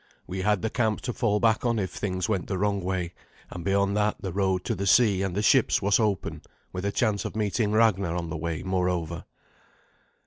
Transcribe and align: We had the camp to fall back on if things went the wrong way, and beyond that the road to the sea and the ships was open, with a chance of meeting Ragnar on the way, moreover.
We 0.25 0.41
had 0.41 0.63
the 0.63 0.71
camp 0.71 1.01
to 1.01 1.13
fall 1.13 1.39
back 1.39 1.63
on 1.63 1.77
if 1.77 1.91
things 1.91 2.27
went 2.27 2.47
the 2.47 2.57
wrong 2.57 2.81
way, 2.83 3.13
and 3.51 3.63
beyond 3.63 3.95
that 3.97 4.15
the 4.19 4.33
road 4.33 4.63
to 4.63 4.73
the 4.73 4.87
sea 4.87 5.21
and 5.21 5.35
the 5.35 5.43
ships 5.43 5.79
was 5.79 5.99
open, 5.99 6.41
with 6.73 6.85
a 6.85 6.91
chance 6.91 7.23
of 7.23 7.35
meeting 7.35 7.71
Ragnar 7.71 8.15
on 8.15 8.31
the 8.31 8.35
way, 8.37 8.63
moreover. 8.63 9.25